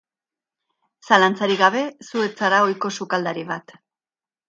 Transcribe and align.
Zalantzarik 1.09 1.63
gabe, 1.65 1.85
zu 2.09 2.25
ez 2.31 2.33
zara 2.43 2.65
ohiko 2.71 2.95
sukaldari 3.01 3.49
bat. 3.55 3.81